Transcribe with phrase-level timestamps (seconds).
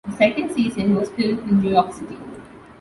[0.03, 2.17] The second season was filmed in New York City.